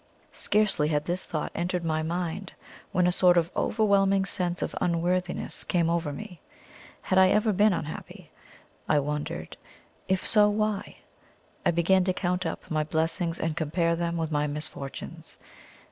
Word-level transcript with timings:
Scarcely 0.33 0.87
had 0.87 1.05
this 1.05 1.25
thought 1.25 1.51
entered 1.53 1.85
my 1.85 2.01
mind 2.01 2.53
when 2.91 3.05
a 3.05 3.11
sort 3.11 3.37
of 3.37 3.51
overwhelming 3.55 4.25
sense 4.25 4.63
of 4.63 4.73
unworthiness 4.81 5.63
came 5.63 5.91
over 5.91 6.11
me. 6.11 6.41
Had 7.03 7.19
I 7.19 7.29
ever 7.29 7.53
been 7.53 7.71
unhappy? 7.71 8.31
I 8.89 8.97
wondered. 8.97 9.57
If 10.07 10.25
so, 10.27 10.49
why? 10.49 10.97
I 11.63 11.69
began 11.69 12.03
to 12.05 12.13
count 12.13 12.47
up 12.47 12.71
my 12.71 12.83
blessings 12.83 13.39
and 13.39 13.55
compare 13.55 13.95
them 13.95 14.17
with 14.17 14.31
my 14.31 14.47
misfortunes. 14.47 15.37